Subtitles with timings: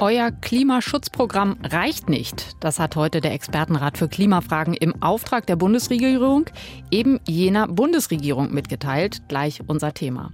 [0.00, 2.56] Euer Klimaschutzprogramm reicht nicht.
[2.60, 6.44] Das hat heute der Expertenrat für Klimafragen im Auftrag der Bundesregierung,
[6.92, 9.22] eben jener Bundesregierung, mitgeteilt.
[9.26, 10.30] Gleich unser Thema.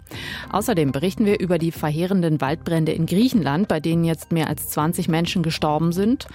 [0.52, 5.08] Außerdem berichten wir über die verheerenden Waldbrände in Griechenland, bei denen jetzt mehr als 20
[5.08, 6.26] Menschen gestorben sind.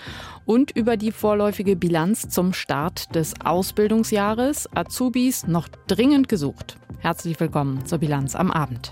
[0.45, 4.67] Und über die vorläufige Bilanz zum Start des Ausbildungsjahres.
[4.73, 6.77] Azubis noch dringend gesucht.
[6.97, 8.91] Herzlich willkommen zur Bilanz am Abend.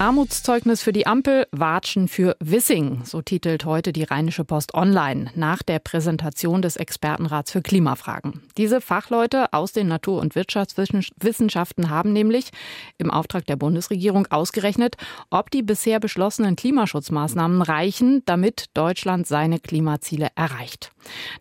[0.00, 5.64] Armutszeugnis für die Ampel, Watschen für Wissing, so titelt heute die Rheinische Post Online nach
[5.64, 8.40] der Präsentation des Expertenrats für Klimafragen.
[8.56, 12.50] Diese Fachleute aus den Natur- und Wirtschaftswissenschaften haben nämlich
[12.98, 14.94] im Auftrag der Bundesregierung ausgerechnet,
[15.30, 20.92] ob die bisher beschlossenen Klimaschutzmaßnahmen reichen, damit Deutschland seine Klimaziele erreicht.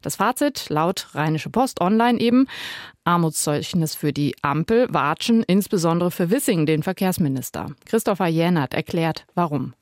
[0.02, 2.48] Das Fazit laut Rheinische Post Online eben,
[3.03, 7.67] Armutszeugnis für die Ampel, Watschen, insbesondere für Wissing, den Verkehrsminister.
[7.86, 9.73] Christopher Jänert erklärt, warum.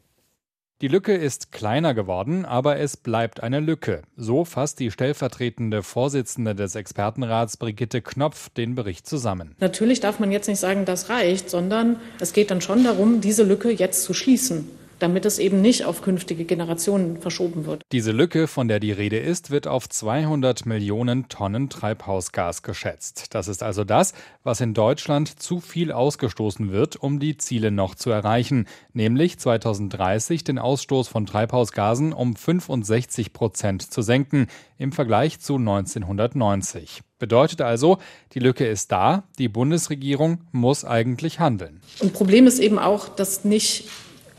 [0.81, 4.01] Die Lücke ist kleiner geworden, aber es bleibt eine Lücke.
[4.17, 9.55] So fasst die stellvertretende Vorsitzende des Expertenrats Brigitte Knopf den Bericht zusammen.
[9.59, 13.43] Natürlich darf man jetzt nicht sagen, das reicht, sondern es geht dann schon darum, diese
[13.43, 17.81] Lücke jetzt zu schließen damit es eben nicht auf künftige Generationen verschoben wird.
[17.91, 23.33] Diese Lücke, von der die Rede ist, wird auf 200 Millionen Tonnen Treibhausgas geschätzt.
[23.35, 27.95] Das ist also das, was in Deutschland zu viel ausgestoßen wird, um die Ziele noch
[27.95, 35.39] zu erreichen, nämlich 2030 den Ausstoß von Treibhausgasen um 65 Prozent zu senken im Vergleich
[35.39, 37.01] zu 1990.
[37.17, 37.97] Bedeutet also,
[38.33, 41.81] die Lücke ist da, die Bundesregierung muss eigentlich handeln.
[41.99, 43.85] Und Problem ist eben auch, dass nicht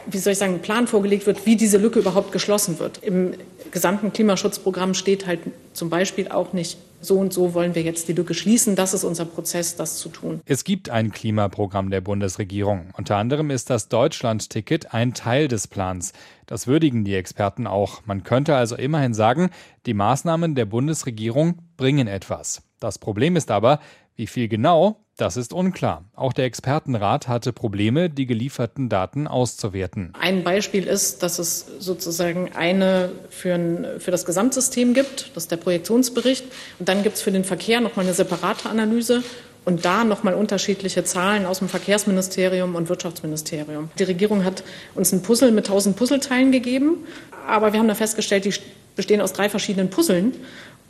[0.07, 3.03] wie soll ich sagen, ein Plan vorgelegt wird, wie diese Lücke überhaupt geschlossen wird.
[3.03, 3.35] Im
[3.71, 5.41] gesamten Klimaschutzprogramm steht halt
[5.73, 8.75] zum Beispiel auch nicht, so und so wollen wir jetzt die Lücke schließen.
[8.75, 10.41] Das ist unser Prozess, das zu tun.
[10.47, 12.87] Es gibt ein Klimaprogramm der Bundesregierung.
[12.97, 16.13] Unter anderem ist das Deutschland-Ticket ein Teil des Plans.
[16.47, 18.01] Das würdigen die Experten auch.
[18.07, 19.51] Man könnte also immerhin sagen,
[19.85, 22.63] die Maßnahmen der Bundesregierung bringen etwas.
[22.81, 23.81] Das Problem ist aber,
[24.17, 26.05] wie viel genau, das ist unklar.
[26.15, 30.13] Auch der Expertenrat hatte Probleme, die gelieferten Daten auszuwerten.
[30.21, 35.51] Ein Beispiel ist, dass es sozusagen eine für, ein, für das Gesamtsystem gibt, das ist
[35.51, 36.45] der Projektionsbericht.
[36.79, 39.23] Und dann gibt es für den Verkehr nochmal eine separate Analyse
[39.65, 43.91] und da nochmal unterschiedliche Zahlen aus dem Verkehrsministerium und Wirtschaftsministerium.
[43.99, 44.63] Die Regierung hat
[44.95, 46.99] uns ein Puzzle mit tausend Puzzleteilen gegeben,
[47.47, 48.55] aber wir haben da festgestellt, die
[48.95, 50.35] bestehen aus drei verschiedenen Puzzeln.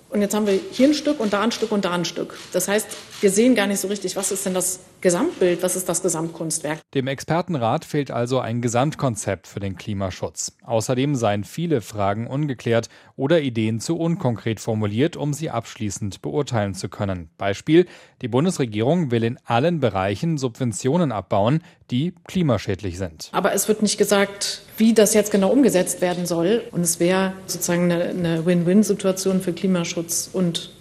[0.09, 2.39] Und jetzt haben wir hier ein Stück und da ein Stück und da ein Stück.
[2.53, 2.87] Das heißt,
[3.21, 6.81] wir sehen gar nicht so richtig, was ist denn das Gesamtbild, was ist das Gesamtkunstwerk.
[6.93, 10.56] Dem Expertenrat fehlt also ein Gesamtkonzept für den Klimaschutz.
[10.65, 16.89] Außerdem seien viele Fragen ungeklärt oder Ideen zu unkonkret formuliert, um sie abschließend beurteilen zu
[16.89, 17.31] können.
[17.39, 17.87] Beispiel,
[18.21, 21.62] die Bundesregierung will in allen Bereichen Subventionen abbauen,
[21.93, 23.28] die klimaschädlich sind.
[23.31, 26.65] Aber es wird nicht gesagt, wie das jetzt genau umgesetzt werden soll.
[26.72, 30.72] Und es wäre sozusagen eine Win-Win-Situation für Klimaschutz und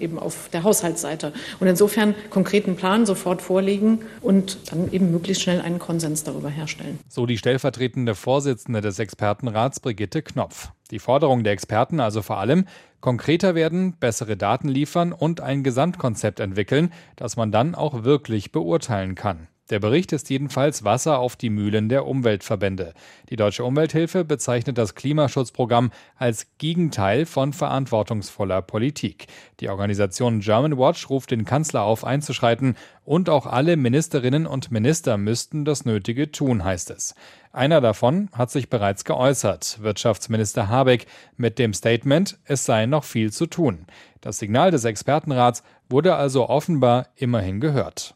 [0.00, 1.32] eben auf der Haushaltsseite.
[1.60, 6.98] Und insofern konkreten Plan sofort vorlegen und dann eben möglichst schnell einen Konsens darüber herstellen.
[7.08, 10.70] So die stellvertretende Vorsitzende des Expertenrats Brigitte Knopf.
[10.90, 12.66] Die Forderung der Experten also vor allem
[13.00, 19.14] konkreter werden, bessere Daten liefern und ein Gesamtkonzept entwickeln, das man dann auch wirklich beurteilen
[19.14, 19.48] kann.
[19.70, 22.92] Der Bericht ist jedenfalls Wasser auf die Mühlen der Umweltverbände.
[23.30, 29.26] Die Deutsche Umwelthilfe bezeichnet das Klimaschutzprogramm als Gegenteil von verantwortungsvoller Politik.
[29.60, 32.76] Die Organisation German Watch ruft den Kanzler auf, einzuschreiten
[33.06, 37.14] und auch alle Ministerinnen und Minister müssten das Nötige tun, heißt es.
[37.50, 41.06] Einer davon hat sich bereits geäußert, Wirtschaftsminister Habeck,
[41.38, 43.86] mit dem Statement, es sei noch viel zu tun.
[44.20, 48.14] Das Signal des Expertenrats wurde also offenbar immerhin gehört.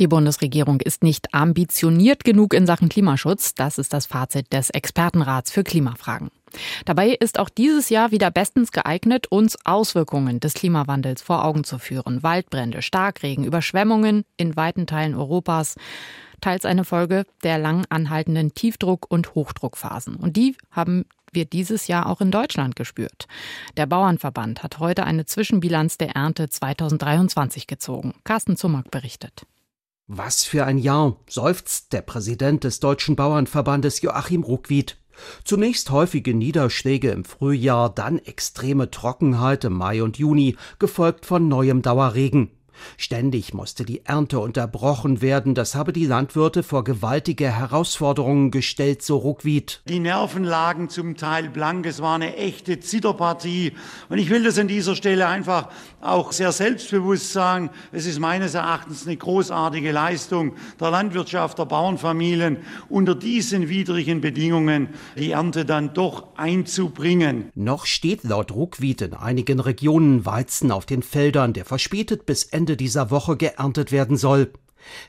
[0.00, 3.54] Die Bundesregierung ist nicht ambitioniert genug in Sachen Klimaschutz.
[3.54, 6.30] Das ist das Fazit des Expertenrats für Klimafragen.
[6.86, 11.78] Dabei ist auch dieses Jahr wieder bestens geeignet, uns Auswirkungen des Klimawandels vor Augen zu
[11.78, 12.22] führen.
[12.22, 15.76] Waldbrände, Starkregen, Überschwemmungen in weiten Teilen Europas.
[16.40, 20.16] Teils eine Folge der lang anhaltenden Tiefdruck- und Hochdruckphasen.
[20.16, 23.26] Und die haben wir dieses Jahr auch in Deutschland gespürt.
[23.76, 28.14] Der Bauernverband hat heute eine Zwischenbilanz der Ernte 2023 gezogen.
[28.24, 29.44] Carsten Zumack berichtet.
[30.12, 34.96] Was für ein Jahr, seufzt der Präsident des Deutschen Bauernverbandes Joachim Ruckwied.
[35.44, 41.80] Zunächst häufige Niederschläge im Frühjahr, dann extreme Trockenheit im Mai und Juni, gefolgt von neuem
[41.82, 42.50] Dauerregen.
[42.96, 49.16] Ständig musste die Ernte unterbrochen werden, das habe die Landwirte vor gewaltige Herausforderungen gestellt, so
[49.16, 49.82] Ruckwied.
[49.88, 53.72] Die Nerven lagen zum Teil blank, es war eine echte Zitterpartie.
[54.08, 55.68] Und ich will das an dieser Stelle einfach
[56.00, 62.58] auch sehr selbstbewusst sagen, es ist meines Erachtens eine großartige Leistung der Landwirtschaft, der Bauernfamilien,
[62.88, 67.50] unter diesen widrigen Bedingungen die Ernte dann doch einzubringen.
[67.54, 72.69] Noch steht laut Ruckwied in einigen Regionen Weizen auf den Feldern, der verspätet bis Ende
[72.76, 74.52] dieser Woche geerntet werden soll.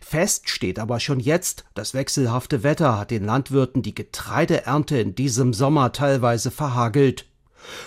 [0.02, 5.54] Fest steht aber schon jetzt, das wechselhafte Wetter hat den Landwirten die Getreideernte in diesem
[5.54, 7.26] Sommer teilweise verhagelt.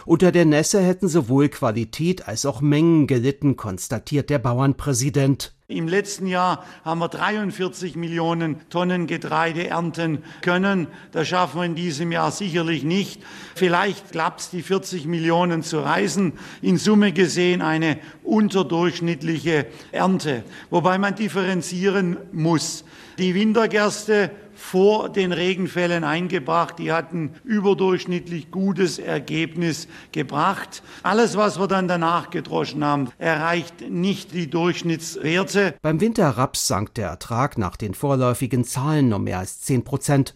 [0.07, 5.54] Unter der Nässe hätten sowohl Qualität als auch Mengen gelitten, konstatiert der Bauernpräsident.
[5.67, 10.89] Im letzten Jahr haben wir 43 Millionen Tonnen Getreide ernten können.
[11.11, 13.23] Das schaffen wir in diesem Jahr sicherlich nicht.
[13.55, 16.35] Vielleicht klappt es, die 40 Millionen zu reißen.
[16.61, 20.45] In Summe gesehen eine unterdurchschnittliche Ernte.
[20.69, 22.85] Wobei man differenzieren muss.
[23.17, 26.79] Die Wintergerste vor den Regenfällen eingebracht.
[26.79, 30.83] Die hatten überdurchschnittlich gutes Ergebnis gebracht.
[31.03, 35.75] Alles, was wir dann danach gedroschen haben, erreicht nicht die Durchschnittswerte.
[35.83, 40.35] Beim Winterraps sank der Ertrag nach den vorläufigen Zahlen um mehr als 10 Prozent.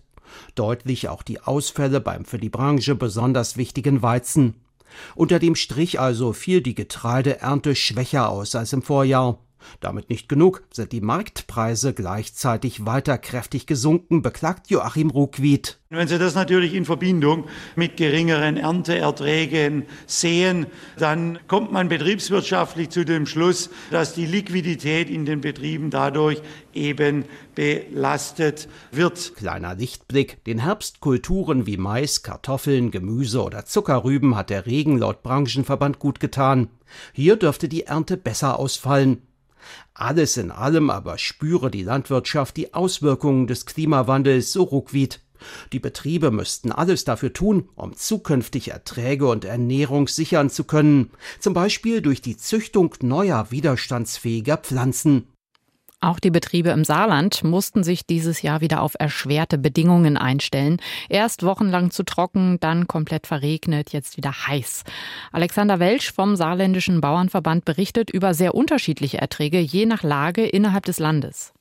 [0.54, 4.54] Deutlich auch die Ausfälle beim für die Branche besonders wichtigen Weizen.
[5.14, 9.38] Unter dem Strich also fiel die Getreideernte schwächer aus als im Vorjahr.
[9.80, 15.78] Damit nicht genug, sind die Marktpreise gleichzeitig weiter kräftig gesunken, beklagt Joachim Ruckwied.
[15.90, 17.44] Wenn Sie das natürlich in Verbindung
[17.74, 20.66] mit geringeren Ernteerträgen sehen,
[20.98, 26.42] dann kommt man betriebswirtschaftlich zu dem Schluss, dass die Liquidität in den Betrieben dadurch
[26.74, 29.34] eben belastet wird.
[29.36, 30.44] Kleiner Lichtblick.
[30.44, 36.68] Den Herbstkulturen wie Mais, Kartoffeln, Gemüse oder Zuckerrüben hat der Regen laut Branchenverband gut getan.
[37.12, 39.22] Hier dürfte die Ernte besser ausfallen.
[39.94, 45.20] Alles in allem aber spüre die Landwirtschaft die Auswirkungen des Klimawandels so ruckwied.
[45.72, 51.54] Die Betriebe müssten alles dafür tun, um zukünftig Erträge und Ernährung sichern zu können, zum
[51.54, 55.28] Beispiel durch die Züchtung neuer widerstandsfähiger Pflanzen.
[56.00, 60.80] Auch die Betriebe im Saarland mussten sich dieses Jahr wieder auf erschwerte Bedingungen einstellen.
[61.08, 64.84] Erst wochenlang zu trocken, dann komplett verregnet, jetzt wieder heiß.
[65.32, 70.98] Alexander Welsch vom Saarländischen Bauernverband berichtet über sehr unterschiedliche Erträge je nach Lage innerhalb des
[70.98, 71.52] Landes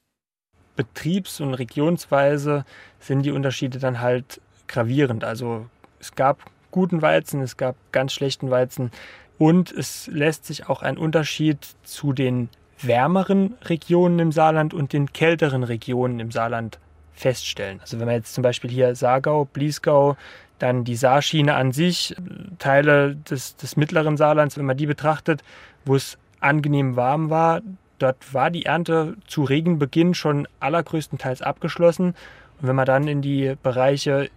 [0.78, 2.63] betriebs- und regionsweise
[3.00, 4.39] sind die Unterschiede dann halt
[4.69, 5.25] gravierend.
[5.25, 5.66] Also
[6.00, 8.92] es gab guten Weizen, es gab ganz schlechten Weizen
[9.38, 12.48] und es lässt sich auch ein Unterschied zu den
[12.81, 16.79] wärmeren Regionen im Saarland und den kälteren Regionen im Saarland
[17.13, 17.79] feststellen.
[17.81, 20.15] Also wenn man jetzt zum Beispiel hier Saargau, Bliesgau,
[20.59, 22.15] dann die Saarschiene an sich,
[22.59, 25.44] Teile des, des mittleren Saarlands, wenn man die betrachtet,
[25.85, 27.62] wo es angenehm warm war,
[28.00, 32.13] Dort war die Ernte zu Regenbeginn schon allergrößtenteils abgeschlossen.
[32.59, 34.29] Und wenn man dann in die Bereiche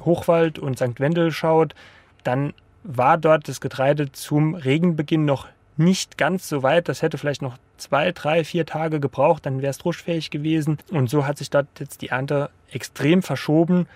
[0.00, 1.00] Hochwald und St.
[1.00, 1.74] Wendel schaut,
[2.22, 2.54] dann
[2.84, 6.88] war dort das Getreide zum Regenbeginn noch nicht ganz so weit.
[6.88, 10.78] Das hätte vielleicht noch zwei, drei, vier Tage gebraucht, dann wäre es ruschfähig gewesen.
[10.90, 13.86] Und so hat sich dort jetzt die Ernte extrem verschoben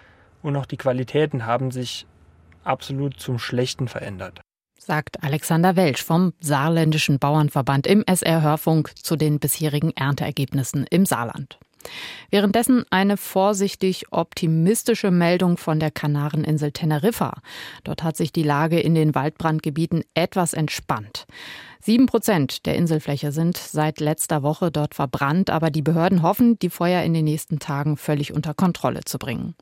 [0.43, 2.06] und auch die Qualitäten haben sich
[2.64, 4.40] absolut zum Schlechten verändert
[4.82, 11.58] sagt Alexander Welsch vom Saarländischen Bauernverband im SR-Hörfunk zu den bisherigen Ernteergebnissen im Saarland.
[12.31, 17.34] Währenddessen eine vorsichtig optimistische Meldung von der Kanareninsel Teneriffa.
[17.84, 21.26] Dort hat sich die Lage in den Waldbrandgebieten etwas entspannt.
[21.84, 26.71] Sieben Prozent der Inselfläche sind seit letzter Woche dort verbrannt, aber die Behörden hoffen, die
[26.71, 29.56] Feuer in den nächsten Tagen völlig unter Kontrolle zu bringen.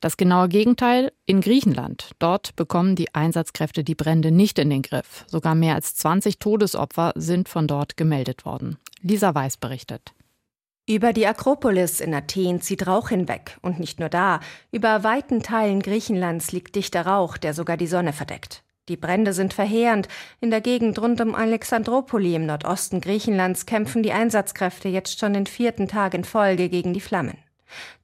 [0.00, 2.10] Das genaue Gegenteil in Griechenland.
[2.18, 5.24] Dort bekommen die Einsatzkräfte die Brände nicht in den Griff.
[5.28, 8.78] Sogar mehr als 20 Todesopfer sind von dort gemeldet worden.
[9.00, 10.12] Lisa Weiß berichtet.
[10.88, 13.56] Über die Akropolis in Athen zieht Rauch hinweg.
[13.62, 14.40] Und nicht nur da.
[14.72, 18.64] Über weiten Teilen Griechenlands liegt dichter Rauch, der sogar die Sonne verdeckt.
[18.88, 20.08] Die Brände sind verheerend.
[20.40, 25.46] In der Gegend rund um Alexandropoli im Nordosten Griechenlands kämpfen die Einsatzkräfte jetzt schon den
[25.46, 27.38] vierten Tag in Folge gegen die Flammen.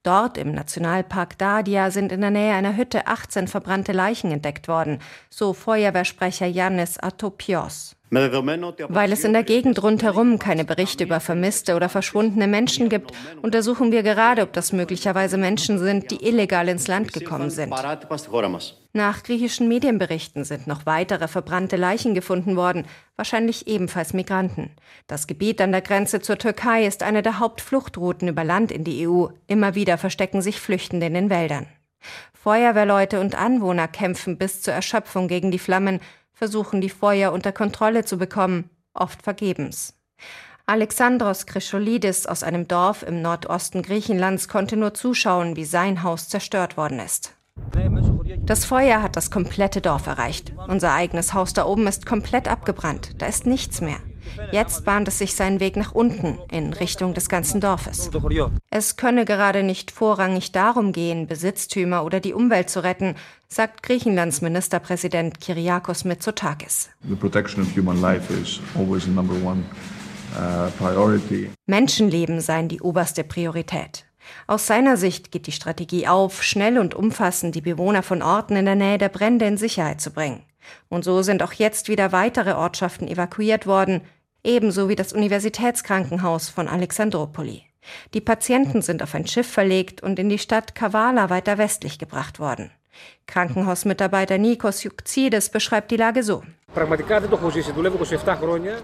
[0.04, 5.00] Dort im Nationalpark Dadia sind in der Nähe einer Hütte 18 verbrannte Leichen entdeckt worden,
[5.30, 7.98] so Feuerwehrsprecher Yannis Atopios.
[8.10, 13.12] Weil es in der Gegend rundherum keine Berichte über vermisste oder verschwundene Menschen gibt,
[13.42, 17.74] untersuchen wir gerade, ob das möglicherweise Menschen sind, die illegal ins Land gekommen sind.
[18.94, 22.86] Nach griechischen Medienberichten sind noch weitere verbrannte Leichen gefunden worden,
[23.16, 24.70] wahrscheinlich ebenfalls Migranten.
[25.06, 29.06] Das Gebiet an der Grenze zur Türkei ist eine der Hauptfluchtrouten über Land in die
[29.06, 29.26] EU.
[29.46, 31.66] Immer wieder verstecken sich Flüchtende in den Wäldern.
[32.32, 36.00] Feuerwehrleute und Anwohner kämpfen bis zur Erschöpfung gegen die Flammen,
[36.38, 39.95] versuchen die Feuer unter Kontrolle zu bekommen, oft vergebens.
[40.66, 46.76] Alexandros Krischolidis aus einem Dorf im Nordosten Griechenlands konnte nur zuschauen, wie sein Haus zerstört
[46.76, 47.35] worden ist.
[48.45, 50.52] Das Feuer hat das komplette Dorf erreicht.
[50.68, 53.21] Unser eigenes Haus da oben ist komplett abgebrannt.
[53.21, 53.99] Da ist nichts mehr.
[54.52, 58.11] Jetzt bahnt es sich seinen Weg nach unten, in Richtung des ganzen Dorfes.
[58.70, 63.14] Es könne gerade nicht vorrangig darum gehen, Besitztümer oder die Umwelt zu retten,
[63.49, 66.90] sagt Griechenlands Ministerpräsident Kyriakos Mitsotakis.
[67.08, 69.64] The protection of human life is always the number one
[70.37, 71.50] uh, priority.
[71.66, 74.04] Menschenleben seien die oberste Priorität.
[74.47, 78.66] Aus seiner Sicht geht die Strategie auf, schnell und umfassend die Bewohner von Orten in
[78.66, 80.42] der Nähe der Brände in Sicherheit zu bringen.
[80.88, 84.02] Und so sind auch jetzt wieder weitere Ortschaften evakuiert worden,
[84.45, 87.64] ebenso wie das Universitätskrankenhaus von Alexandropoli.
[88.14, 92.38] Die Patienten sind auf ein Schiff verlegt und in die Stadt Kavala weiter westlich gebracht
[92.38, 92.71] worden.
[93.26, 96.42] Krankenhausmitarbeiter Nikos Juxides beschreibt die Lage so.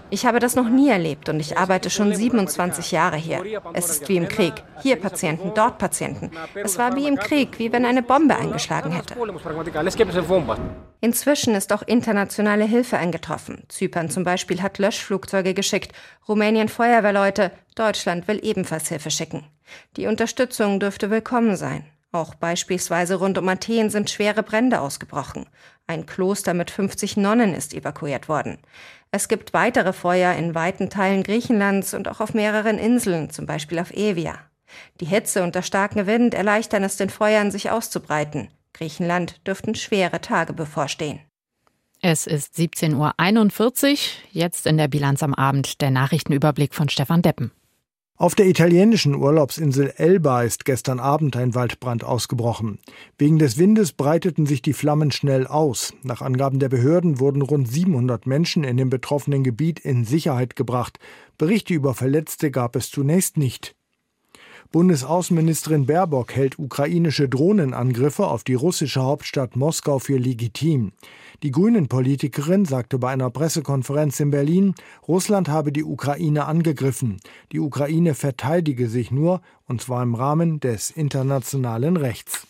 [0.09, 3.43] Ich habe das noch nie erlebt und ich arbeite schon 27 Jahre hier.
[3.73, 4.53] Es ist wie im Krieg.
[4.81, 6.31] Hier Patienten, dort Patienten.
[6.55, 9.15] Es war wie im Krieg, wie wenn eine Bombe eingeschlagen hätte.
[10.99, 13.63] Inzwischen ist auch internationale Hilfe eingetroffen.
[13.69, 15.93] Zypern zum Beispiel hat Löschflugzeuge geschickt,
[16.27, 19.45] Rumänien Feuerwehrleute, Deutschland will ebenfalls Hilfe schicken.
[19.95, 21.85] Die Unterstützung dürfte willkommen sein.
[22.15, 25.47] Auch beispielsweise rund um Athen sind schwere Brände ausgebrochen.
[25.87, 28.57] Ein Kloster mit 50 Nonnen ist evakuiert worden.
[29.11, 33.79] Es gibt weitere Feuer in weiten Teilen Griechenlands und auch auf mehreren Inseln, zum Beispiel
[33.79, 34.39] auf Evia.
[34.99, 38.49] Die Hitze und der starke Wind erleichtern es den Feuern, sich auszubreiten.
[38.73, 41.21] Griechenland dürften schwere Tage bevorstehen.
[42.01, 43.97] Es ist 17.41 Uhr,
[44.31, 47.51] jetzt in der Bilanz am Abend der Nachrichtenüberblick von Stefan Deppen.
[48.17, 52.79] Auf der italienischen Urlaubsinsel Elba ist gestern Abend ein Waldbrand ausgebrochen.
[53.17, 55.93] Wegen des Windes breiteten sich die Flammen schnell aus.
[56.01, 60.97] Nach Angaben der Behörden wurden rund 700 Menschen in dem betroffenen Gebiet in Sicherheit gebracht.
[61.37, 63.74] Berichte über Verletzte gab es zunächst nicht.
[64.71, 70.91] Bundesaußenministerin Baerbock hält ukrainische Drohnenangriffe auf die russische Hauptstadt Moskau für legitim.
[71.43, 74.75] Die Grünen-Politikerin sagte bei einer Pressekonferenz in Berlin,
[75.07, 77.17] Russland habe die Ukraine angegriffen.
[77.51, 82.47] Die Ukraine verteidige sich nur, und zwar im Rahmen des internationalen Rechts.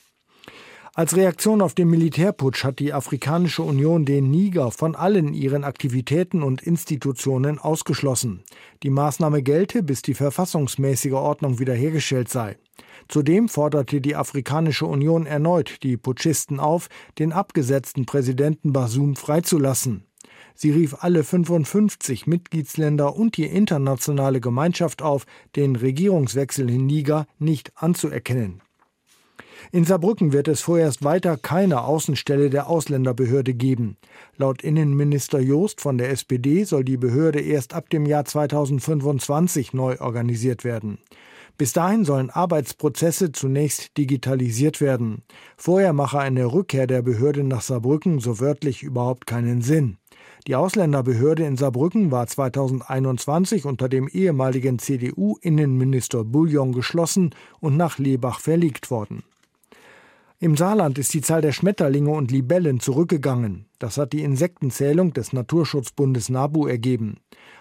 [0.98, 6.42] Als Reaktion auf den Militärputsch hat die Afrikanische Union den Niger von allen ihren Aktivitäten
[6.42, 8.44] und Institutionen ausgeschlossen.
[8.82, 12.56] Die Maßnahme gelte, bis die verfassungsmäßige Ordnung wiederhergestellt sei.
[13.10, 16.88] Zudem forderte die Afrikanische Union erneut die Putschisten auf,
[17.20, 20.06] den abgesetzten Präsidenten Basum freizulassen.
[20.54, 25.26] Sie rief alle 55 Mitgliedsländer und die internationale Gemeinschaft auf,
[25.58, 28.62] den Regierungswechsel in Niger nicht anzuerkennen.
[29.72, 33.98] In Saarbrücken wird es vorerst weiter keine Außenstelle der Ausländerbehörde geben.
[34.38, 40.00] Laut Innenminister Joost von der SPD soll die Behörde erst ab dem Jahr 2025 neu
[40.00, 41.00] organisiert werden.
[41.58, 45.24] Bis dahin sollen Arbeitsprozesse zunächst digitalisiert werden.
[45.56, 49.98] Vorher mache eine Rückkehr der Behörde nach Saarbrücken so wörtlich überhaupt keinen Sinn.
[50.48, 58.40] Die Ausländerbehörde in Saarbrücken war 2021 unter dem ehemaligen CDU-Innenminister Bouillon geschlossen und nach Lebach
[58.40, 59.24] verlegt worden.
[60.46, 63.66] Im Saarland ist die Zahl der Schmetterlinge und Libellen zurückgegangen.
[63.80, 67.18] Das hat die Insektenzählung des Naturschutzbundes NABU ergeben.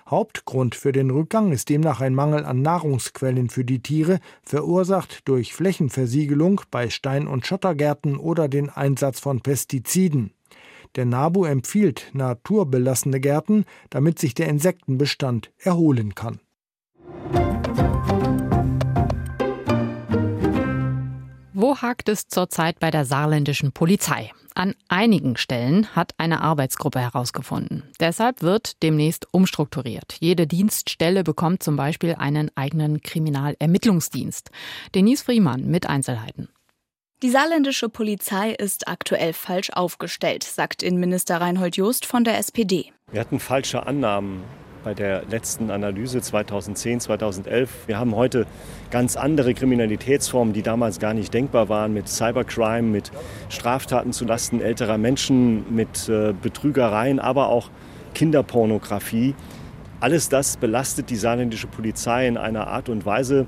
[0.07, 5.55] Hauptgrund für den Rückgang ist demnach ein Mangel an Nahrungsquellen für die Tiere, verursacht durch
[5.55, 10.35] Flächenversiegelung bei Stein- und Schottergärten oder den Einsatz von Pestiziden.
[10.95, 16.39] Der NABU empfiehlt naturbelassene Gärten, damit sich der Insektenbestand erholen kann.
[21.65, 24.31] Wo hakt es zurzeit bei der saarländischen Polizei?
[24.55, 27.85] An einigen Stellen hat eine Arbeitsgruppe herausgefunden.
[27.99, 30.19] Deshalb wird demnächst umstrukturiert.
[30.21, 34.51] Jede Dienststelle bekommt zum Beispiel einen eigenen Kriminalermittlungsdienst.
[34.95, 36.51] Denise Friemann mit Einzelheiten.
[37.23, 42.93] Die saarländische Polizei ist aktuell falsch aufgestellt, sagt Innenminister Reinhold Jost von der SPD.
[43.11, 44.43] Wir hatten falsche Annahmen
[44.85, 47.71] bei der letzten Analyse 2010, 2011.
[47.87, 48.47] Wir haben heute
[48.91, 53.11] ganz andere Kriminalitätsformen, die damals gar nicht denkbar waren, mit Cybercrime, mit
[53.49, 57.71] Straftaten zulasten älterer Menschen, mit äh, Betrügereien, aber auch
[58.13, 59.35] Kinderpornografie.
[60.01, 63.47] Alles das belastet die saarländische Polizei in einer Art und Weise,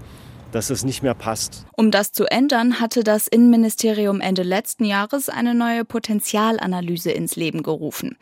[0.52, 1.66] dass es nicht mehr passt.
[1.76, 7.62] Um das zu ändern, hatte das Innenministerium Ende letzten Jahres eine neue Potenzialanalyse ins Leben
[7.62, 8.16] gerufen.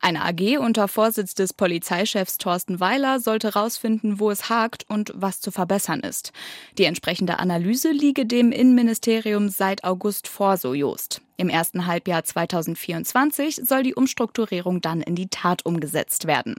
[0.00, 5.40] Eine AG unter Vorsitz des Polizeichefs Thorsten Weiler sollte herausfinden, wo es hakt und was
[5.40, 6.32] zu verbessern ist.
[6.78, 11.20] Die entsprechende Analyse liege dem Innenministerium seit August vor, so Jost.
[11.36, 16.54] Im ersten Halbjahr 2024 soll die Umstrukturierung dann in die Tat umgesetzt werden.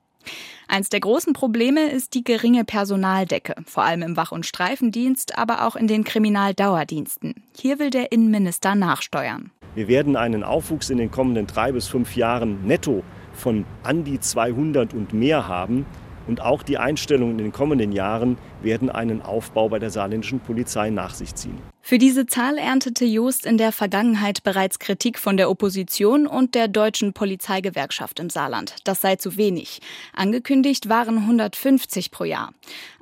[0.67, 5.67] Eins der großen Probleme ist die geringe Personaldecke, vor allem im Wach- und Streifendienst, aber
[5.67, 7.43] auch in den Kriminaldauerdiensten.
[7.57, 9.51] Hier will der Innenminister nachsteuern.
[9.75, 14.19] Wir werden einen Aufwuchs in den kommenden drei bis fünf Jahren netto von an die
[14.19, 15.85] 200 und mehr haben.
[16.27, 20.89] Und auch die Einstellungen in den kommenden Jahren werden einen Aufbau bei der saarländischen Polizei
[20.89, 21.57] nach sich ziehen.
[21.83, 26.67] Für diese Zahl erntete Joost in der Vergangenheit bereits Kritik von der Opposition und der
[26.67, 28.75] deutschen Polizeigewerkschaft im Saarland.
[28.83, 29.81] Das sei zu wenig.
[30.13, 32.53] Angekündigt waren 150 pro Jahr.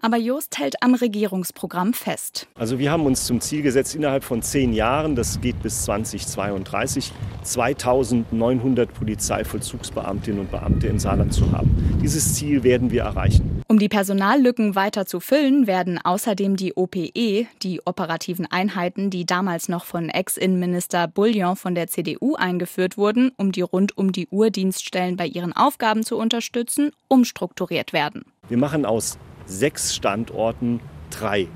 [0.02, 2.48] Aber Joost hält am Regierungsprogramm fest.
[2.56, 7.12] Also wir haben uns zum Ziel gesetzt, innerhalb von zehn Jahren, das geht bis 2032,
[7.44, 12.00] 2900 Polizeivollzugsbeamtinnen und Beamte im Saarland zu haben.
[12.02, 13.62] Dieses Ziel werden wir erreichen.
[13.68, 18.69] Um die Personallücken weiter zu füllen, werden außerdem die OPE, die operativen Einheiten,
[19.10, 24.12] die damals noch von Ex-Innenminister Bullion von der CDU eingeführt wurden, um die rund um
[24.12, 28.26] die Uhr Dienststellen bei ihren Aufgaben zu unterstützen, umstrukturiert werden.
[28.48, 31.48] Wir machen aus sechs Standorten drei.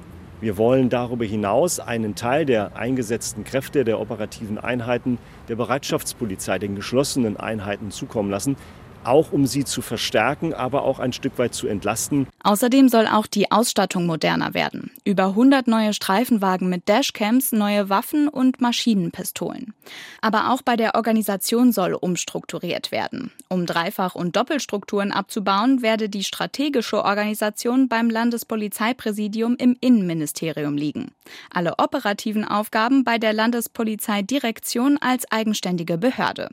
[0.41, 5.17] Wir wollen darüber hinaus einen Teil der eingesetzten Kräfte der operativen Einheiten
[5.47, 8.57] der Bereitschaftspolizei, den geschlossenen Einheiten zukommen lassen
[9.05, 12.27] auch um sie zu verstärken, aber auch ein Stück weit zu entlasten.
[12.43, 14.91] Außerdem soll auch die Ausstattung moderner werden.
[15.05, 19.73] Über 100 neue Streifenwagen mit Dashcams, neue Waffen und Maschinenpistolen.
[20.19, 23.31] Aber auch bei der Organisation soll umstrukturiert werden.
[23.47, 31.11] Um Dreifach- und Doppelstrukturen abzubauen, werde die strategische Organisation beim Landespolizeipräsidium im Innenministerium liegen.
[31.49, 36.49] Alle operativen Aufgaben bei der Landespolizeidirektion als eigenständige Behörde.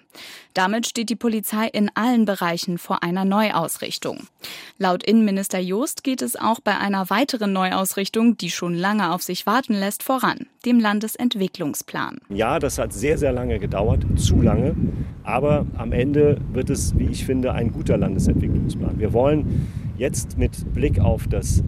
[0.55, 4.27] Damit steht die Polizei in allen Bereichen vor einer Neuausrichtung.
[4.79, 9.47] Laut Innenminister Joost geht es auch bei einer weiteren Neuausrichtung, die schon lange auf sich
[9.47, 12.19] warten lässt, voran, dem Landesentwicklungsplan.
[12.29, 14.77] Ja, das hat sehr, sehr lange gedauert, zu lange.
[15.23, 18.99] Aber am Ende wird es, wie ich finde, ein guter Landesentwicklungsplan.
[18.99, 21.65] Wir wollen jetzt mit Blick auf das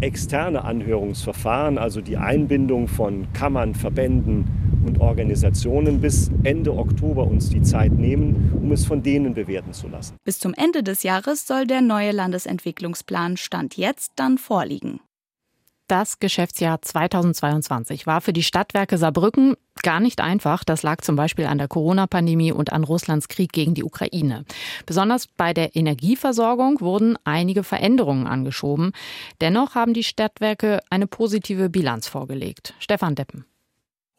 [0.00, 4.46] externe Anhörungsverfahren, also die Einbindung von Kammern, Verbänden,
[4.84, 9.88] und Organisationen bis Ende Oktober uns die Zeit nehmen, um es von denen bewerten zu
[9.88, 10.16] lassen.
[10.24, 15.00] Bis zum Ende des Jahres soll der neue Landesentwicklungsplan Stand jetzt dann vorliegen.
[15.92, 20.64] Das Geschäftsjahr 2022 war für die Stadtwerke Saarbrücken gar nicht einfach.
[20.64, 24.46] Das lag zum Beispiel an der Corona-Pandemie und an Russlands Krieg gegen die Ukraine.
[24.86, 28.92] Besonders bei der Energieversorgung wurden einige Veränderungen angeschoben.
[29.42, 32.72] Dennoch haben die Stadtwerke eine positive Bilanz vorgelegt.
[32.78, 33.44] Stefan Deppen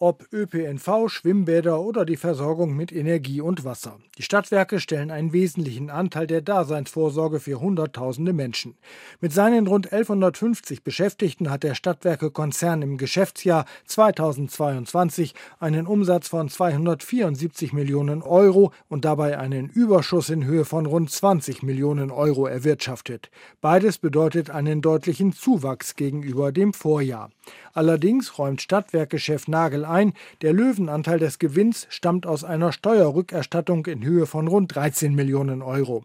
[0.04, 4.00] ob ÖPNV, Schwimmbäder oder die Versorgung mit Energie und Wasser.
[4.18, 8.76] Die Stadtwerke stellen einen wesentlichen Anteil der Daseinsvorsorge für Hunderttausende Menschen.
[9.22, 17.72] Mit seinen rund 1150 Beschäftigten hat der Stadtwerke-Konzern im Geschäftsjahr 2022 einen Umsatz von 274
[17.72, 23.32] Millionen Euro und dabei einen Überschuss in Höhe von rund 20 Millionen Euro erwirtschaftet.
[23.62, 27.30] Beides bedeutet einen deutlichen Zuwachs gegenüber dem Vorjahr.
[27.74, 34.26] Allerdings räumt Stadtwerkechef Nagel ein, der Löwenanteil des Gewinns stammt aus einer Steuerrückerstattung in Höhe
[34.26, 36.04] von rund 13 Millionen Euro.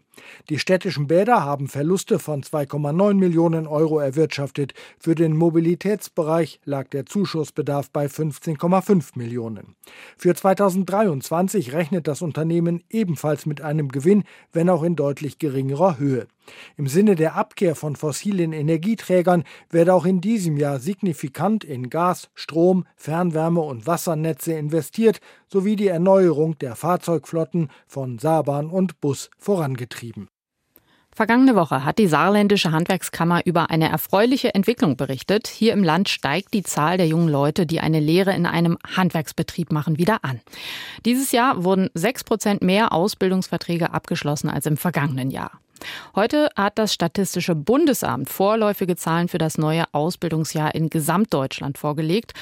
[0.49, 4.73] Die städtischen Bäder haben Verluste von 2,9 Millionen Euro erwirtschaftet.
[4.99, 9.75] Für den Mobilitätsbereich lag der Zuschussbedarf bei 15,5 Millionen.
[10.17, 14.23] Für 2023 rechnet das Unternehmen ebenfalls mit einem Gewinn,
[14.53, 16.27] wenn auch in deutlich geringerer Höhe.
[16.77, 22.29] Im Sinne der Abkehr von fossilen Energieträgern werde auch in diesem Jahr signifikant in Gas,
[22.35, 30.27] Strom, Fernwärme und Wassernetze investiert sowie die Erneuerung der Fahrzeugflotten von Saarbahn und Bus vorangetrieben.
[31.19, 35.47] Vergangene Woche hat die Saarländische Handwerkskammer über eine erfreuliche Entwicklung berichtet.
[35.47, 39.73] Hier im Land steigt die Zahl der jungen Leute, die eine Lehre in einem Handwerksbetrieb
[39.73, 40.39] machen, wieder an.
[41.05, 45.59] Dieses Jahr wurden sechs Prozent mehr Ausbildungsverträge abgeschlossen als im vergangenen Jahr.
[46.15, 52.33] Heute hat das Statistische Bundesamt vorläufige Zahlen für das neue Ausbildungsjahr in Gesamtdeutschland vorgelegt.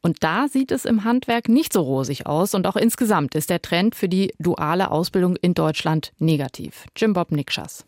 [0.00, 2.54] Und da sieht es im Handwerk nicht so rosig aus.
[2.54, 6.86] Und auch insgesamt ist der Trend für die duale Ausbildung in Deutschland negativ.
[6.96, 7.84] Jim Bob Nikschas.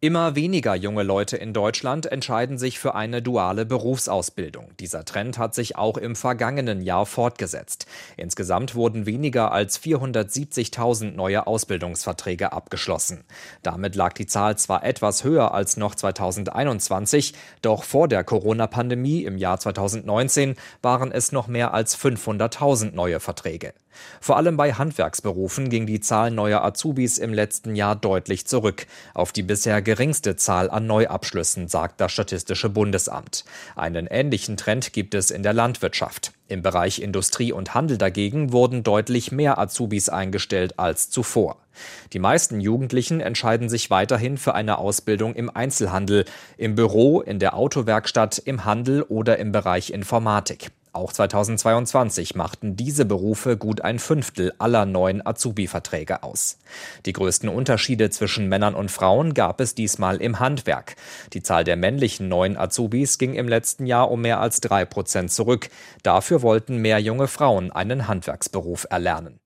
[0.00, 4.70] Immer weniger junge Leute in Deutschland entscheiden sich für eine duale Berufsausbildung.
[4.78, 7.88] Dieser Trend hat sich auch im vergangenen Jahr fortgesetzt.
[8.16, 13.24] Insgesamt wurden weniger als 470.000 neue Ausbildungsverträge abgeschlossen.
[13.64, 19.36] Damit lag die Zahl zwar etwas höher als noch 2021, doch vor der Corona-Pandemie im
[19.36, 23.74] Jahr 2019 waren es noch mehr als 500.000 neue Verträge.
[24.20, 29.32] Vor allem bei Handwerksberufen ging die Zahl neuer Azubis im letzten Jahr deutlich zurück, auf
[29.32, 33.44] die bisher geringste Zahl an Neuabschlüssen, sagt das Statistische Bundesamt.
[33.76, 36.32] Einen ähnlichen Trend gibt es in der Landwirtschaft.
[36.48, 41.58] Im Bereich Industrie und Handel dagegen wurden deutlich mehr Azubis eingestellt als zuvor.
[42.14, 46.24] Die meisten Jugendlichen entscheiden sich weiterhin für eine Ausbildung im Einzelhandel,
[46.56, 50.70] im Büro, in der Autowerkstatt, im Handel oder im Bereich Informatik.
[50.92, 56.58] Auch 2022 machten diese Berufe gut ein Fünftel aller neuen Azubi-Verträge aus.
[57.06, 60.96] Die größten Unterschiede zwischen Männern und Frauen gab es diesmal im Handwerk.
[61.32, 65.30] Die Zahl der männlichen neuen Azubis ging im letzten Jahr um mehr als drei Prozent
[65.30, 65.70] zurück.
[66.02, 69.40] Dafür wollten mehr junge Frauen einen Handwerksberuf erlernen.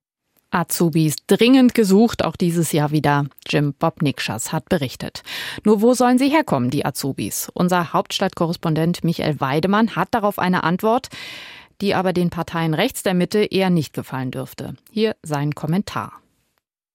[0.53, 3.27] Azubis dringend gesucht, auch dieses Jahr wieder.
[3.49, 5.23] Jim Bob Nikschas hat berichtet.
[5.65, 7.51] Nur wo sollen sie herkommen, die Azubis?
[7.55, 11.09] Unser Hauptstadtkorrespondent Michael Weidemann hat darauf eine Antwort,
[11.81, 14.75] die aber den Parteien rechts der Mitte eher nicht gefallen dürfte.
[14.91, 16.13] Hier sein Kommentar.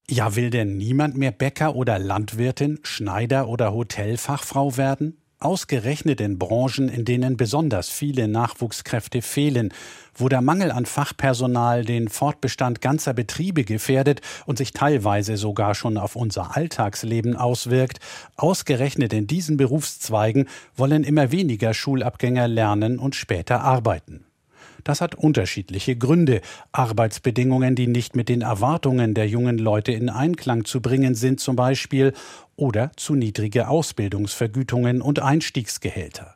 [0.10, 5.18] Ja, will denn niemand mehr Bäcker oder Landwirtin, Schneider oder Hotelfachfrau werden?
[5.40, 9.72] Ausgerechnet in Branchen, in denen besonders viele Nachwuchskräfte fehlen,
[10.16, 15.98] wo der Mangel an Fachpersonal den Fortbestand ganzer Betriebe gefährdet und sich teilweise sogar schon
[15.98, 18.00] auf unser Alltagsleben auswirkt,
[18.36, 24.27] ausgerechnet in diesen Berufszweigen wollen immer weniger Schulabgänger lernen und später arbeiten.
[24.88, 26.40] Das hat unterschiedliche Gründe.
[26.72, 31.58] Arbeitsbedingungen, die nicht mit den Erwartungen der jungen Leute in Einklang zu bringen sind zum
[31.58, 32.14] Beispiel,
[32.56, 36.36] oder zu niedrige Ausbildungsvergütungen und Einstiegsgehälter.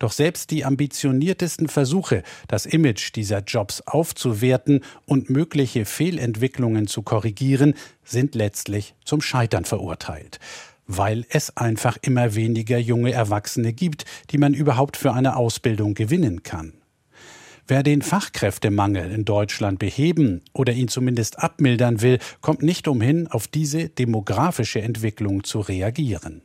[0.00, 7.74] Doch selbst die ambitioniertesten Versuche, das Image dieser Jobs aufzuwerten und mögliche Fehlentwicklungen zu korrigieren,
[8.02, 10.40] sind letztlich zum Scheitern verurteilt
[10.86, 16.42] weil es einfach immer weniger junge Erwachsene gibt, die man überhaupt für eine Ausbildung gewinnen
[16.42, 16.74] kann.
[17.66, 23.48] Wer den Fachkräftemangel in Deutschland beheben oder ihn zumindest abmildern will, kommt nicht umhin, auf
[23.48, 26.42] diese demografische Entwicklung zu reagieren.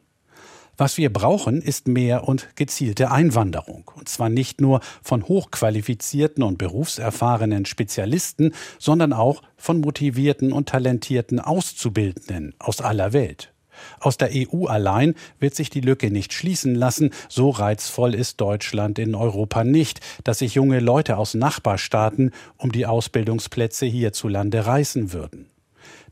[0.77, 3.91] Was wir brauchen, ist mehr und gezielte Einwanderung.
[3.95, 11.41] Und zwar nicht nur von hochqualifizierten und berufserfahrenen Spezialisten, sondern auch von motivierten und talentierten
[11.41, 13.51] Auszubildenden aus aller Welt.
[13.99, 17.11] Aus der EU allein wird sich die Lücke nicht schließen lassen.
[17.27, 22.85] So reizvoll ist Deutschland in Europa nicht, dass sich junge Leute aus Nachbarstaaten um die
[22.85, 25.47] Ausbildungsplätze hierzulande reißen würden.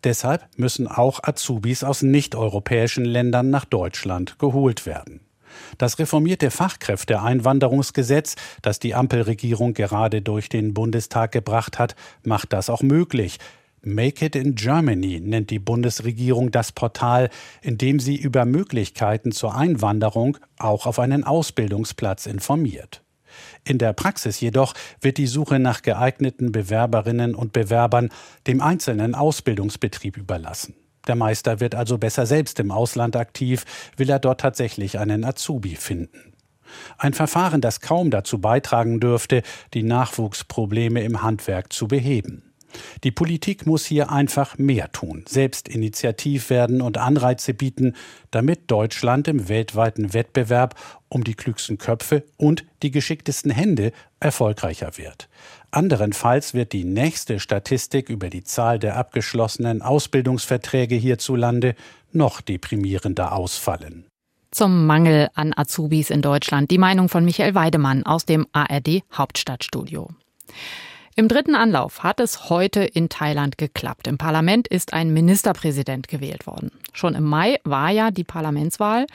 [0.03, 5.21] Deshalb müssen auch Azubis aus nicht-europäischen Ländern nach Deutschland geholt werden.
[5.77, 12.81] Das reformierte Fachkräfteeinwanderungsgesetz, das die Ampelregierung gerade durch den Bundestag gebracht hat, macht das auch
[12.81, 13.39] möglich.
[13.81, 17.29] Make It in Germany nennt die Bundesregierung das Portal,
[17.61, 23.03] in dem sie über Möglichkeiten zur Einwanderung auch auf einen Ausbildungsplatz informiert.
[23.63, 28.09] In der Praxis jedoch wird die Suche nach geeigneten Bewerberinnen und Bewerbern
[28.47, 30.75] dem einzelnen Ausbildungsbetrieb überlassen.
[31.07, 33.63] Der Meister wird also besser selbst im Ausland aktiv,
[33.95, 36.33] will er dort tatsächlich einen Azubi finden.
[36.97, 39.41] Ein Verfahren, das kaum dazu beitragen dürfte,
[39.73, 42.46] die Nachwuchsprobleme im Handwerk zu beheben.
[43.03, 47.95] Die Politik muss hier einfach mehr tun, selbst initiativ werden und Anreize bieten,
[48.31, 50.75] damit Deutschland im weltweiten Wettbewerb
[51.09, 55.29] um die klügsten Köpfe und die geschicktesten Hände erfolgreicher wird.
[55.71, 61.75] Anderenfalls wird die nächste Statistik über die Zahl der abgeschlossenen Ausbildungsverträge hierzulande
[62.11, 64.05] noch deprimierender ausfallen.
[64.51, 70.09] Zum Mangel an Azubis in Deutschland die Meinung von Michael Weidemann aus dem ARD Hauptstadtstudio.
[71.19, 74.05] Im dritten Anlauf hat es heute in Thailand geklappt.
[74.05, 76.69] Im Parlament ist ein Ministerpräsident gewählt worden.
[76.93, 79.07] Schon im Mai war ja die Parlamentswahl.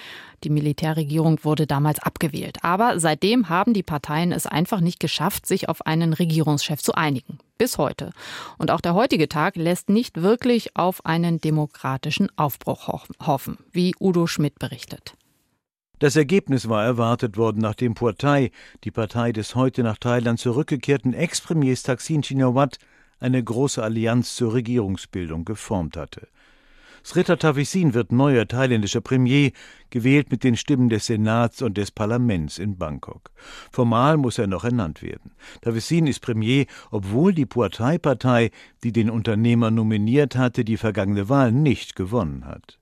[0.42, 2.58] Die Militärregierung wurde damals abgewählt.
[2.62, 7.38] Aber seitdem haben die Parteien es einfach nicht geschafft, sich auf einen Regierungschef zu einigen.
[7.56, 8.10] Bis heute.
[8.58, 12.88] Und auch der heutige Tag lässt nicht wirklich auf einen demokratischen Aufbruch
[13.24, 15.14] hoffen, wie Udo Schmidt berichtet.
[16.02, 18.50] Das Ergebnis war erwartet worden, nachdem Portai,
[18.82, 22.78] die Partei des heute nach Thailand zurückgekehrten Ex-Premiers Thaksin Shinawat,
[23.20, 26.26] eine große Allianz zur Regierungsbildung geformt hatte.
[27.04, 29.52] Srita Tavisin wird neuer thailändischer Premier,
[29.90, 33.30] gewählt mit den Stimmen des Senats und des Parlaments in Bangkok.
[33.70, 35.30] Formal muss er noch ernannt werden.
[35.60, 38.50] Tavisin ist Premier, obwohl die Puatai-Partei,
[38.82, 42.81] die den Unternehmer nominiert hatte, die vergangene Wahl nicht gewonnen hat.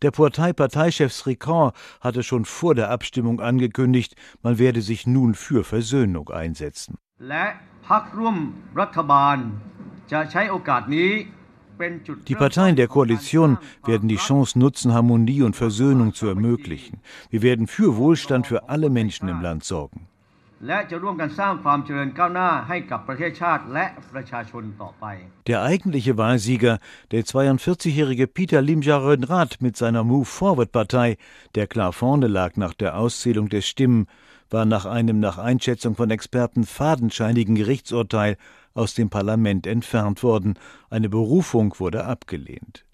[0.00, 6.30] Der Partei-Parteichef Srikant hatte schon vor der Abstimmung angekündigt, man werde sich nun für Versöhnung
[6.30, 6.98] einsetzen.
[12.28, 17.00] Die Parteien der Koalition werden die Chance nutzen, Harmonie und Versöhnung zu ermöglichen.
[17.30, 20.08] Wir werden für Wohlstand für alle Menschen im Land sorgen.
[25.48, 26.78] Der eigentliche Wahlsieger,
[27.10, 31.16] der 42-jährige Peter Limjaroenrat mit seiner Move Forward Partei,
[31.56, 34.06] der klar vorne lag nach der Auszählung der Stimmen,
[34.50, 38.36] war nach einem nach Einschätzung von Experten fadenscheinigen Gerichtsurteil
[38.72, 40.56] aus dem Parlament entfernt worden.
[40.90, 42.84] Eine Berufung wurde abgelehnt.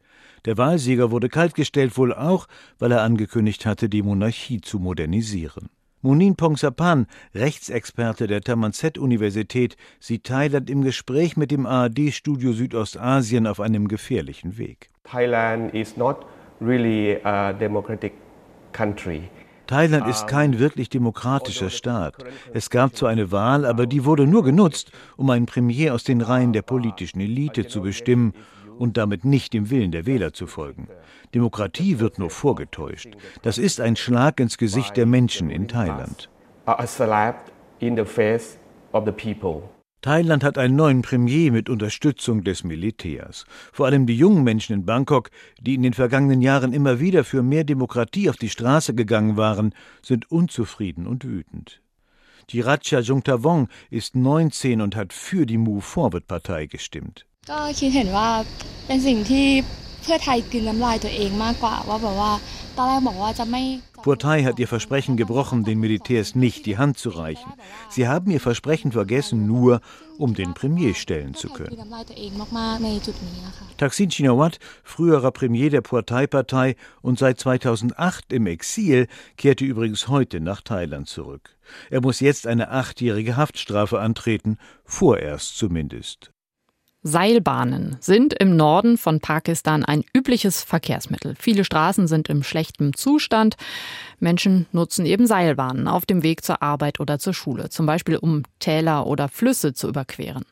[0.46, 5.68] Der Wahlsieger wurde kaltgestellt wohl auch, weil er angekündigt hatte, die Monarchie zu modernisieren.
[6.00, 13.88] Munin Pongsapan, Rechtsexperte der Tamanset-Universität, sieht Thailand im Gespräch mit dem ARD-Studio Südostasien auf einem
[13.88, 14.90] gefährlichen Weg.
[15.02, 16.24] Thailand is not
[16.60, 18.12] really a democratic
[18.72, 19.28] country.
[19.66, 22.14] Thailand ist kein wirklich demokratischer Staat.
[22.54, 26.22] Es gab zwar eine Wahl, aber die wurde nur genutzt, um einen Premier aus den
[26.22, 28.32] Reihen der politischen Elite zu bestimmen
[28.78, 30.88] und damit nicht dem Willen der Wähler zu folgen.
[31.34, 33.10] Demokratie wird nur vorgetäuscht.
[33.42, 36.30] Das ist ein Schlag ins Gesicht der Menschen in Thailand.
[40.00, 43.46] Thailand hat einen neuen Premier mit Unterstützung des Militärs.
[43.72, 47.42] Vor allem die jungen Menschen in Bangkok, die in den vergangenen Jahren immer wieder für
[47.42, 51.82] mehr Demokratie auf die Straße gegangen waren, sind unzufrieden und wütend.
[52.50, 57.27] Die Raja Jungtavong ist 19 und hat für die Move Forward Partei gestimmt.
[57.49, 58.29] ก็คิดเห็นว่า
[58.85, 59.47] เป็นสิ่งที่
[60.01, 62.33] เพื่อไทยกินน้ำลายตัวเองมากกว่าว่าแบบว่า
[64.03, 67.53] Partei hat ihr Versprechen gebrochen, den Militärs nicht die Hand zu reichen.
[67.89, 69.79] Sie haben ihr Versprechen vergessen, nur
[70.17, 71.77] um den Premier stellen zu können.
[73.77, 79.07] Thaksin Shinawat, früherer Premier der Partei-Partei und seit 2008 im Exil,
[79.37, 81.55] kehrte übrigens heute nach Thailand zurück.
[81.91, 86.33] Er muss jetzt eine achtjährige Haftstrafe antreten, vorerst zumindest.
[87.04, 91.36] Seilbahnen sind im Norden von Pakistan ein übliches Verkehrsmittel.
[91.38, 93.56] Viele Straßen sind im schlechten Zustand.
[94.18, 98.42] Menschen nutzen eben Seilbahnen auf dem Weg zur Arbeit oder zur Schule, zum Beispiel um
[98.58, 100.44] Täler oder Flüsse zu überqueren.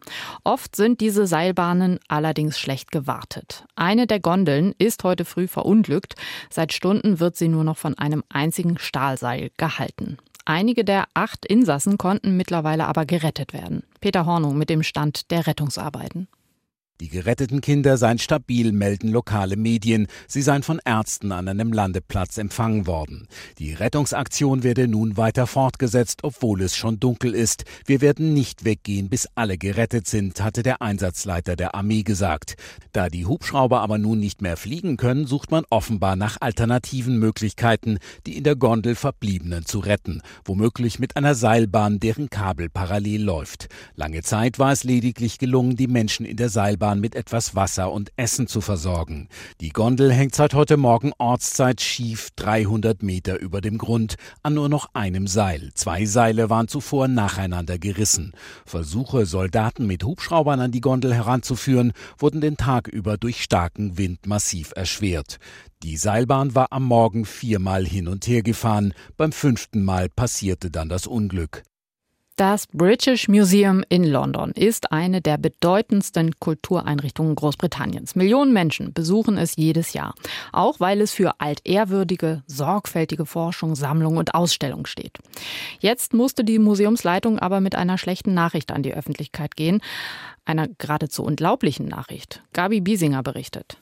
[0.44, 3.64] Oft sind diese Seilbahnen allerdings schlecht gewartet.
[3.74, 6.14] Eine der Gondeln ist heute früh verunglückt.
[6.48, 10.18] Seit Stunden wird sie nur noch von einem einzigen Stahlseil gehalten.
[10.44, 13.82] Einige der acht Insassen konnten mittlerweile aber gerettet werden.
[14.06, 16.28] Peter Hornung mit dem Stand der Rettungsarbeiten.
[17.02, 20.06] Die geretteten Kinder seien stabil, melden lokale Medien.
[20.28, 23.28] Sie seien von Ärzten an einem Landeplatz empfangen worden.
[23.58, 27.64] Die Rettungsaktion werde nun weiter fortgesetzt, obwohl es schon dunkel ist.
[27.84, 32.54] Wir werden nicht weggehen, bis alle gerettet sind, hatte der Einsatzleiter der Armee gesagt.
[32.92, 37.98] Da die Hubschrauber aber nun nicht mehr fliegen können, sucht man offenbar nach alternativen Möglichkeiten,
[38.24, 40.22] die in der Gondel Verbliebenen zu retten.
[40.46, 43.68] Womöglich mit einer Seilbahn, deren Kabel parallel läuft.
[43.96, 47.90] Lange Zeit war es lediglich gelungen, die Menschen in der Seilbahn Seilbahn mit etwas Wasser
[47.90, 49.28] und Essen zu versorgen.
[49.60, 54.68] Die Gondel hängt seit heute Morgen Ortszeit schief 300 Meter über dem Grund an nur
[54.68, 55.72] noch einem Seil.
[55.74, 58.34] Zwei Seile waren zuvor nacheinander gerissen.
[58.64, 64.26] Versuche, Soldaten mit Hubschraubern an die Gondel heranzuführen, wurden den Tag über durch starken Wind
[64.26, 65.38] massiv erschwert.
[65.82, 68.94] Die Seilbahn war am Morgen viermal hin und her gefahren.
[69.16, 71.64] Beim fünften Mal passierte dann das Unglück.
[72.36, 78.14] Das British Museum in London ist eine der bedeutendsten Kultureinrichtungen Großbritanniens.
[78.14, 80.14] Millionen Menschen besuchen es jedes Jahr,
[80.52, 85.16] auch weil es für altehrwürdige, sorgfältige Forschung, Sammlung und Ausstellung steht.
[85.80, 89.80] Jetzt musste die Museumsleitung aber mit einer schlechten Nachricht an die Öffentlichkeit gehen,
[90.44, 92.42] einer geradezu unglaublichen Nachricht.
[92.52, 93.78] Gabi Biesinger berichtet.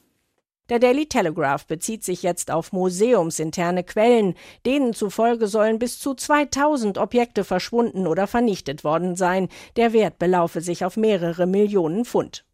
[0.70, 6.96] Der Daily Telegraph bezieht sich jetzt auf museumsinterne Quellen, denen zufolge sollen bis zu 2000
[6.96, 9.48] Objekte verschwunden oder vernichtet worden sein.
[9.76, 12.46] Der Wert belaufe sich auf mehrere Millionen Pfund.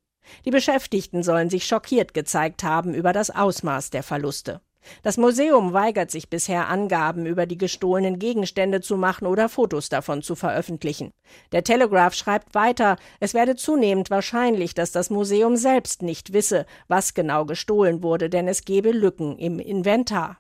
[0.45, 4.61] Die Beschäftigten sollen sich schockiert gezeigt haben über das Ausmaß der Verluste.
[5.03, 10.23] Das Museum weigert sich bisher Angaben über die gestohlenen Gegenstände zu machen oder Fotos davon
[10.23, 11.11] zu veröffentlichen.
[11.53, 17.15] Der Telegraph schreibt weiter, es werde zunehmend wahrscheinlich, dass das Museum selbst nicht wisse, was
[17.15, 20.39] genau gestohlen wurde, denn es gebe Lücken im Inventar.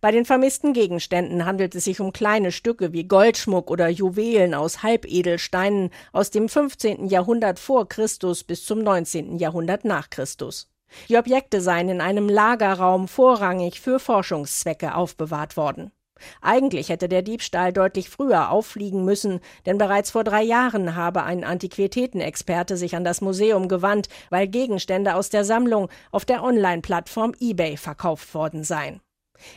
[0.00, 4.82] Bei den vermissten Gegenständen handelt es sich um kleine Stücke wie Goldschmuck oder Juwelen aus
[4.82, 7.08] Halbedelsteinen aus dem 15.
[7.08, 9.38] Jahrhundert vor Christus bis zum 19.
[9.38, 10.70] Jahrhundert nach Christus.
[11.08, 15.92] Die Objekte seien in einem Lagerraum vorrangig für Forschungszwecke aufbewahrt worden.
[16.40, 21.44] Eigentlich hätte der Diebstahl deutlich früher auffliegen müssen, denn bereits vor drei Jahren habe ein
[21.44, 27.76] Antiquitätenexperte sich an das Museum gewandt, weil Gegenstände aus der Sammlung auf der Online-Plattform eBay
[27.76, 29.00] verkauft worden seien.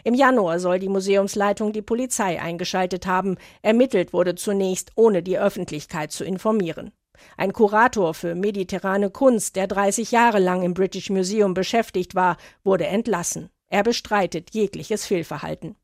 [0.04, 3.38] Im Januar soll die Museumsleitung die Polizei eingeschaltet haben.
[3.62, 6.92] Ermittelt wurde zunächst, ohne die Öffentlichkeit zu informieren.
[7.38, 12.88] Ein Kurator für mediterrane Kunst, der 30 Jahre lang im British Museum beschäftigt war, wurde
[12.88, 13.50] entlassen.
[13.68, 15.76] Er bestreitet jegliches Fehlverhalten.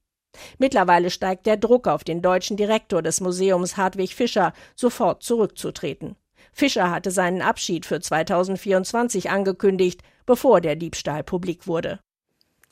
[0.58, 6.16] Mittlerweile steigt der Druck auf den deutschen Direktor des Museums Hartwig Fischer, sofort zurückzutreten.
[6.52, 12.00] Fischer hatte seinen Abschied für 2024 angekündigt, bevor der Diebstahl publik wurde.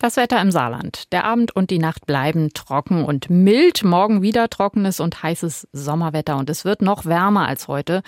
[0.03, 1.13] Das Wetter im Saarland.
[1.13, 3.85] Der Abend und die Nacht bleiben trocken und mild.
[3.85, 8.03] Morgen wieder trockenes und heißes Sommerwetter und es wird noch wärmer als heute.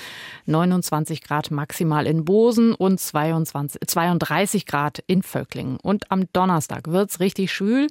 [0.46, 5.78] 29 Grad maximal in Bosen und 22, 32 Grad in Völklingen.
[5.78, 7.88] Und am Donnerstag wird es richtig schwül.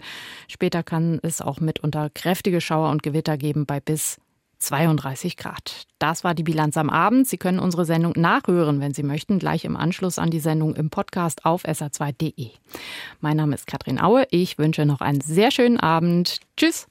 [0.48, 4.18] Später kann es auch mitunter kräftige Schauer und Gewitter geben bei bis
[4.66, 5.86] 32 Grad.
[5.98, 7.26] Das war die Bilanz am Abend.
[7.26, 10.90] Sie können unsere Sendung nachhören, wenn Sie möchten, gleich im Anschluss an die Sendung im
[10.90, 12.50] Podcast auf sr2.de.
[13.20, 14.26] Mein Name ist Katrin Aue.
[14.30, 16.40] Ich wünsche noch einen sehr schönen Abend.
[16.56, 16.86] Tschüss.